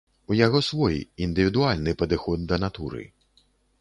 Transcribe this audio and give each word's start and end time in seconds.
У 0.35 0.35
яго 0.37 0.61
свой, 0.69 0.95
індывідуальны 1.25 1.95
падыход 2.03 2.39
да 2.53 2.61
натуры. 2.67 3.03